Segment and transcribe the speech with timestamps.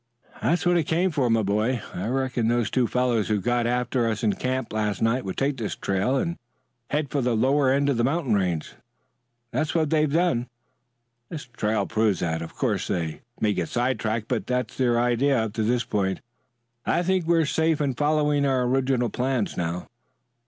[0.41, 1.79] "That's what I came for, my boy.
[1.93, 5.57] I reckoned those two fellows who got after us in camp last night would take
[5.57, 6.37] this trail and
[6.89, 8.73] head for the lower end of the mountain range.
[9.51, 10.47] That's what they've done.
[11.29, 12.41] This trail proves that.
[12.41, 16.19] Of course they may get sidetracked, but that's their idea up to this point.
[16.83, 19.85] I think we are safe in following our original plans now."